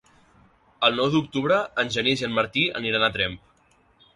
[0.87, 3.37] El nou d'octubre en Genís i en Martí aniran a Tremp.